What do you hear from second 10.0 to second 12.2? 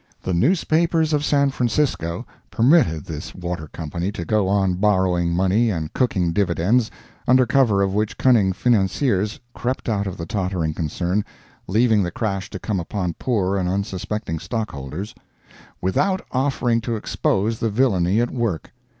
of the tottering concern, leaving the